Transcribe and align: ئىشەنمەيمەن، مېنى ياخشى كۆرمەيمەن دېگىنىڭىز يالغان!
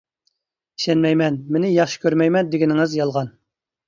ئىشەنمەيمەن، 0.79 1.37
مېنى 1.57 1.69
ياخشى 1.73 1.99
كۆرمەيمەن 2.05 2.49
دېگىنىڭىز 2.55 2.97
يالغان! 3.01 3.31